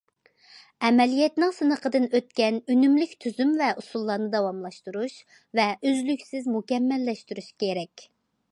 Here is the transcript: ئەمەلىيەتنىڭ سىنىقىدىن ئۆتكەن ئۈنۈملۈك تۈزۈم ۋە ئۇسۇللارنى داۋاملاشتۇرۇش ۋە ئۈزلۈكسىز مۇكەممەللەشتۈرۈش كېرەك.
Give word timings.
ئەمەلىيەتنىڭ 0.87 1.51
سىنىقىدىن 1.57 2.07
ئۆتكەن 2.19 2.57
ئۈنۈملۈك 2.75 3.13
تۈزۈم 3.25 3.53
ۋە 3.61 3.69
ئۇسۇللارنى 3.81 4.29
داۋاملاشتۇرۇش 4.37 5.19
ۋە 5.61 5.69
ئۈزلۈكسىز 5.75 6.49
مۇكەممەللەشتۈرۈش 6.59 7.51
كېرەك. 7.65 8.07